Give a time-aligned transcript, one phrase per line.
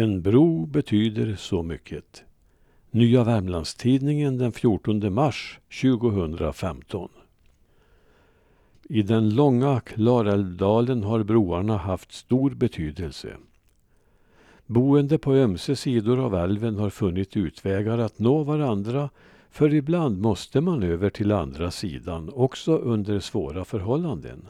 [0.00, 2.24] En bro betyder så mycket.
[2.90, 7.08] Nya Värmlandstidningen den 14 mars 2015.
[8.88, 13.36] I den långa Klarälvdalen har broarna haft stor betydelse.
[14.66, 19.10] Boende på ömse sidor av älven har funnit utvägar att nå varandra
[19.50, 24.48] för ibland måste man över till andra sidan, också under svåra förhållanden.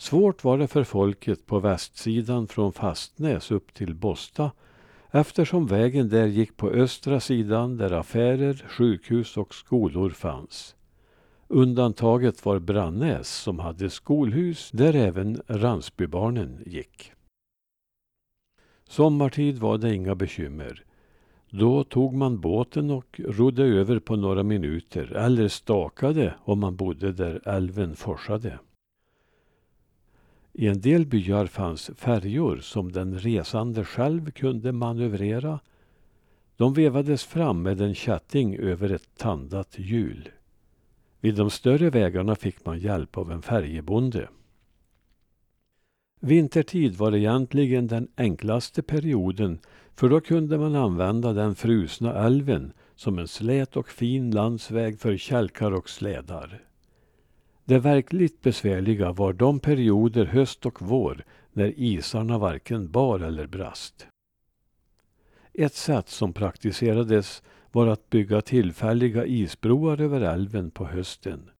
[0.00, 4.50] Svårt var det för folket på västsidan från Fastnäs upp till Bosta
[5.10, 10.76] eftersom vägen där gick på östra sidan där affärer, sjukhus och skolor fanns.
[11.48, 17.12] Undantaget var Brannäs som hade skolhus där även Ransbybarnen gick.
[18.88, 20.84] Sommartid var det inga bekymmer.
[21.50, 27.12] Då tog man båten och rodde över på några minuter eller stakade om man bodde
[27.12, 28.58] där älven forsade.
[30.52, 35.60] I en del byar fanns färjor som den resande själv kunde manövrera.
[36.56, 40.28] De vevades fram med en kätting över ett tandat hjul.
[41.20, 44.28] Vid de större vägarna fick man hjälp av en färjebonde.
[46.20, 49.58] Vintertid var egentligen den enklaste perioden
[49.94, 55.16] för då kunde man använda den frusna älven som en slät och fin landsväg för
[55.16, 56.69] kälkar och slädar.
[57.70, 64.06] Det verkligt besvärliga var de perioder höst och vår när isarna varken bar eller brast.
[65.52, 71.50] Ett sätt som praktiserades var att bygga tillfälliga isbroar över älven på hösten.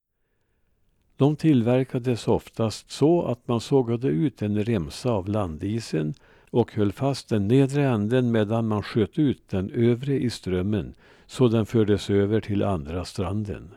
[1.17, 6.14] De tillverkades oftast så att man sågade ut en remsa av landisen
[6.50, 10.95] och höll fast den nedre änden medan man sköt ut den övre i strömmen
[11.27, 13.74] så den fördes över till andra stranden.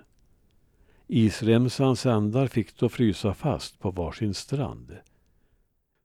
[1.08, 4.97] Isremsans ändar fick då frysa fast på varsin strand.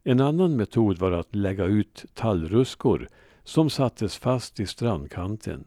[0.04, 3.09] En annan metod var att lägga ut tallruskor
[3.44, 5.64] som sattes fast i strandkanten.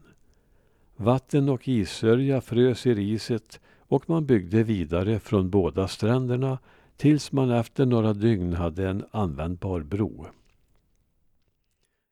[0.96, 6.58] Vatten och issörja frös i riset och man byggde vidare från båda stränderna
[6.96, 10.26] tills man efter några dygn hade en användbar bro.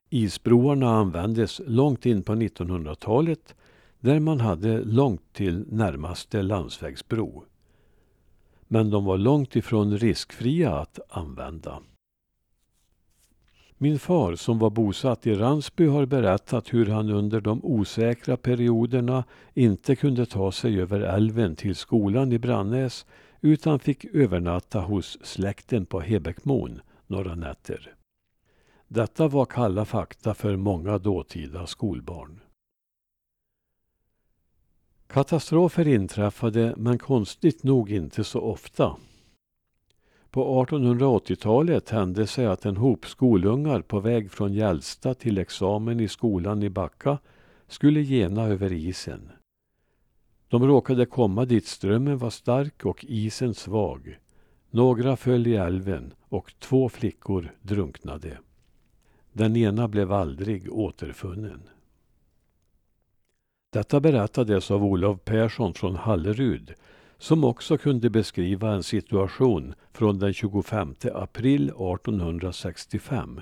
[0.09, 3.55] Isbroarna användes långt in på 1900-talet
[4.01, 7.43] där man hade långt till närmaste landsvägsbro.
[8.67, 11.79] Men de var långt ifrån riskfria att använda.
[13.77, 19.23] Min far som var bosatt i Ransby har berättat hur han under de osäkra perioderna
[19.53, 23.05] inte kunde ta sig över älven till skolan i Brannäs
[23.41, 27.95] utan fick övernatta hos släkten på Hebäckmon några nätter.
[28.87, 32.39] Detta var kalla fakta för många dåtida skolbarn.
[35.11, 38.97] Katastrofer inträffade men konstigt nog inte så ofta.
[40.29, 46.07] På 1880-talet hände sig att en hop skolungar på väg från Gällsta till examen i
[46.07, 47.17] skolan i Backa
[47.67, 49.29] skulle gena över isen.
[50.47, 54.17] De råkade komma dit strömmen var stark och isen svag.
[54.69, 58.37] Några föll i älven och två flickor drunknade.
[59.33, 61.61] Den ena blev aldrig återfunnen.
[63.73, 66.73] Detta berättades av Olof Persson från Hallerud
[67.17, 73.41] som också kunde beskriva en situation från den 25 april 1865.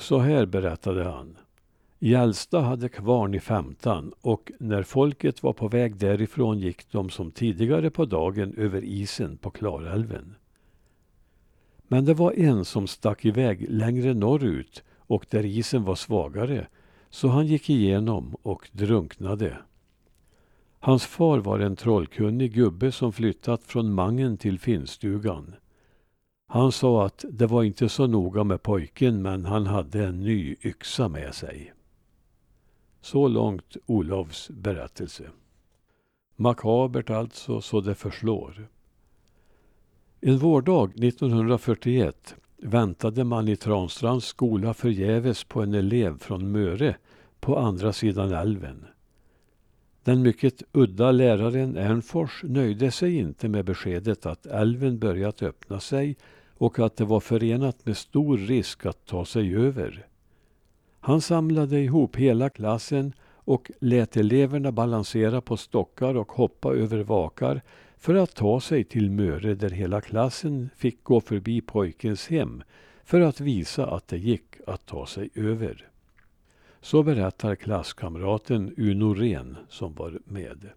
[0.00, 1.38] Så här berättade han.
[1.98, 7.30] Gällsta hade kvarn i femtan och när folket var på väg därifrån gick de som
[7.30, 10.34] tidigare på dagen över isen på Klarälven.
[11.88, 16.66] Men det var en som stack iväg längre norrut och där isen var svagare
[17.14, 19.58] så han gick igenom och drunknade.
[20.80, 25.54] Hans far var en trollkunnig gubbe som flyttat från Mangen till Finnstugan.
[26.46, 30.56] Han sa att det var inte så noga med pojken men han hade en ny
[30.62, 31.72] yxa med sig.
[33.00, 35.30] Så långt Olofs berättelse.
[36.36, 38.68] Makabert alltså så det förslår.
[40.20, 46.96] En vårdag 1941 väntade man i Transtrands skola förgäves på en elev från Möre
[47.44, 48.86] på andra sidan älven.
[50.04, 56.16] Den mycket udda läraren Ernfors nöjde sig inte med beskedet att älven börjat öppna sig
[56.54, 60.06] och att det var förenat med stor risk att ta sig över.
[61.00, 67.62] Han samlade ihop hela klassen och lät eleverna balansera på stockar och hoppa över vakar
[67.98, 72.62] för att ta sig till Möre där hela klassen fick gå förbi pojkens hem
[73.04, 75.88] för att visa att det gick att ta sig över.
[76.84, 80.70] Så berättar klasskamraten Uno Ren som var med.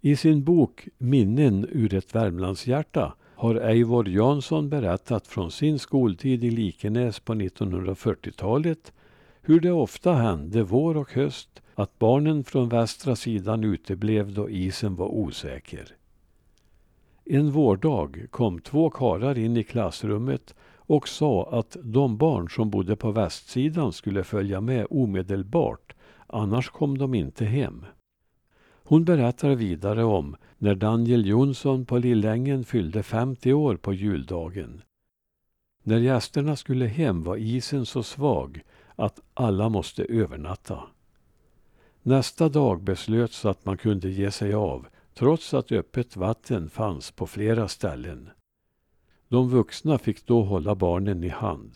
[0.00, 6.50] I sin bok Minnen ur ett Värmlandshjärta har Eivor Jansson berättat från sin skoltid i
[6.50, 8.92] Likenäs på 1940-talet
[9.40, 14.96] hur det ofta hände vår och höst att barnen från västra sidan uteblev då isen
[14.96, 15.96] var osäker.
[17.24, 20.54] En vårdag kom två karlar in i klassrummet
[20.88, 25.94] och sa att de barn som bodde på västsidan skulle följa med omedelbart,
[26.26, 27.84] annars kom de inte hem.
[28.84, 34.82] Hon berättar vidare om när Daniel Jonsson på Lillängen fyllde 50 år på juldagen.
[35.82, 38.62] När gästerna skulle hem var isen så svag
[38.96, 40.82] att alla måste övernatta.
[42.02, 47.26] Nästa dag beslöts att man kunde ge sig av trots att öppet vatten fanns på
[47.26, 48.30] flera ställen.
[49.28, 51.72] De vuxna fick då hålla barnen i hand.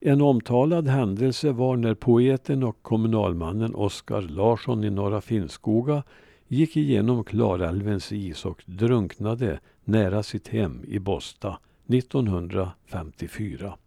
[0.00, 6.02] En omtalad händelse var när poeten och kommunalmannen Oskar Larsson i Norra Finnskoga
[6.48, 13.78] gick igenom Klarälvens is och drunknade nära sitt hem i Bosta 1954.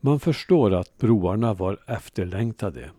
[0.00, 2.90] Man förstår att broarna var efterlängtade.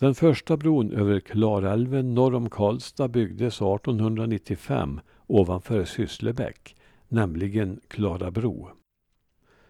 [0.00, 6.76] Den första bron över Klarälven norr om Karlstad byggdes 1895 ovanför Sysslebäck,
[7.08, 8.70] nämligen Klarabro.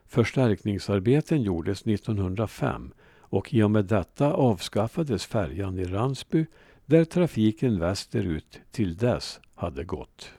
[0.07, 6.47] Förstärkningsarbeten gjordes 1905 och i och med detta avskaffades färjan i Ransby
[6.87, 10.31] där trafiken västerut till dess hade gått.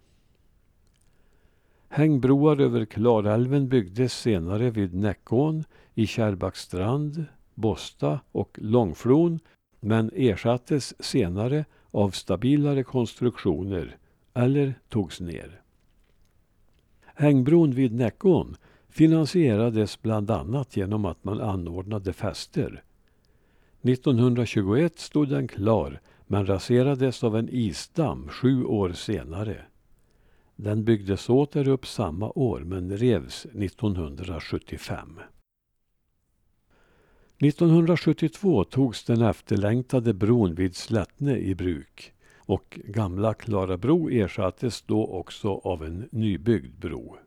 [1.89, 9.39] Hängbroar över Klarälven byggdes senare vid Näckån, i Kärrbackstrand, Bosta och Långflon
[9.81, 13.97] men ersattes senare av stabilare konstruktioner
[14.33, 15.61] eller togs ner.
[17.15, 18.55] Hängbron vid Näckån
[18.89, 22.83] finansierades bland annat genom att man anordnade fester.
[23.81, 29.57] 1921 stod den klar men raserades av en isdamm sju år senare.
[30.55, 35.19] Den byggdes åter upp samma år men revs 1975.
[37.41, 45.49] 1972 togs den efterlängtade bron vid Slättne i bruk och gamla Klarabro ersattes då också
[45.63, 47.17] av en nybyggd bro.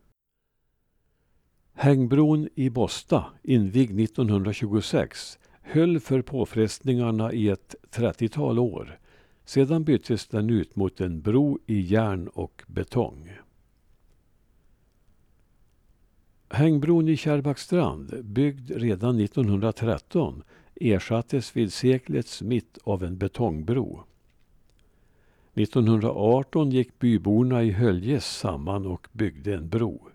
[1.73, 8.99] Hängbron i Bosta, invigd 1926, höll för påfrestningarna i ett 30-tal år.
[9.45, 13.31] Sedan byttes den ut mot en bro i järn och betong.
[16.55, 20.43] Hängbron i Kärrbackstrand, byggd redan 1913,
[20.75, 24.03] ersattes vid seklets mitt av en betongbro.
[25.53, 30.07] 1918 gick byborna i Höljes samman och byggde en bro.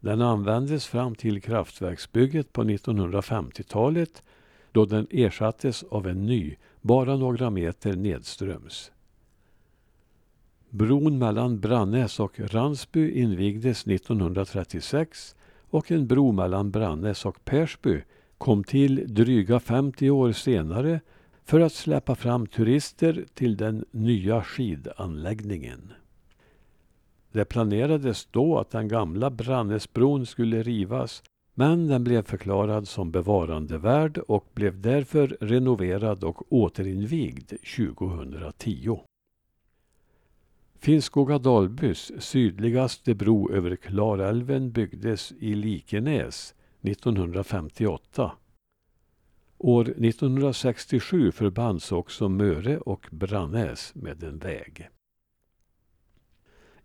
[0.00, 4.22] Den användes fram till kraftverksbygget på 1950-talet
[4.72, 8.92] då den ersattes av en ny, bara några meter nedströms.
[10.70, 15.36] Bron mellan Brannäs och Ransby invigdes 1936
[15.74, 18.02] och en bro mellan Brannäs och Persby
[18.38, 21.00] kom till dryga 50 år senare
[21.44, 25.92] för att släppa fram turister till den nya skidanläggningen.
[27.32, 31.22] Det planerades då att den gamla Brannäsbron skulle rivas
[31.54, 38.98] men den blev förklarad som bevarandevärd och blev därför renoverad och återinvigd 2010.
[40.84, 48.32] Finnskoga-Dalbys sydligaste bro över Klarälven byggdes i Likenäs 1958.
[49.58, 54.88] År 1967 förbands också Möre och Brannäs med en väg.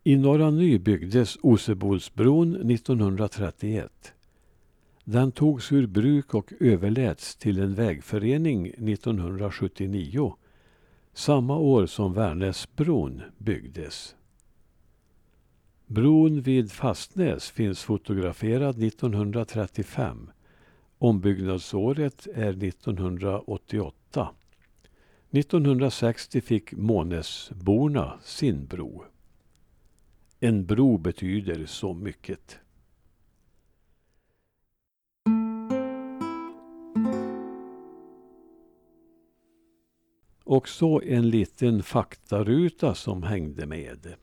[0.04, 4.14] I Norra Ny byggdes Osebolsbron 1931.
[5.04, 10.36] Den togs ur bruk och överläts till en vägförening 1979
[11.20, 14.16] samma år som Värnäsbron byggdes.
[15.88, 20.32] Bron vid Fastnäs finns fotograferad 1935.
[20.98, 24.30] Ombyggnadsåret är 1988.
[25.32, 29.04] 1960 fick Månäsborna sin bro.
[30.40, 32.60] En bro betyder så mycket.
[40.50, 44.14] Och så en liten faktaruta som hängde med.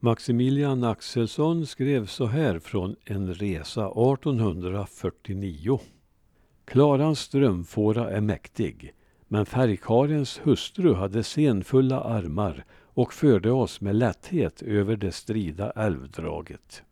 [0.00, 5.80] Maximilian Axelsson skrev så här från en resa 1849.
[6.64, 8.94] Klarans strömfåra är mäktig,
[9.28, 16.82] men färgkarens hustru hade senfulla armar och förde oss med lätthet över det strida älvdraget.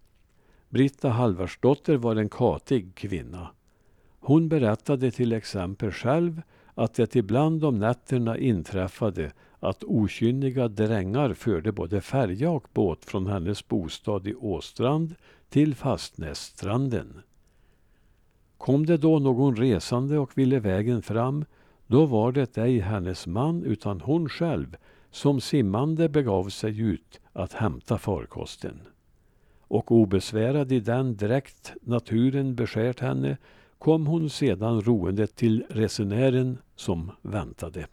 [0.69, 3.51] Britta Halvarsdotter var en katig kvinna.
[4.21, 6.43] Hon berättade till exempel själv
[6.81, 13.27] att det ibland om nätterna inträffade att okynniga drängar förde både färja och båt från
[13.27, 15.15] hennes bostad i Åstrand
[15.49, 17.21] till Fastnässtranden.
[18.59, 21.45] Kom det då någon resande och ville vägen fram,
[21.87, 24.77] då var det ej hennes man utan hon själv
[25.11, 28.81] som simmande begav sig ut att hämta farkosten.
[29.61, 33.37] Och obesvärad i den dräkt naturen beskärt henne
[33.81, 37.87] kom hon sedan roende till resenären som väntade.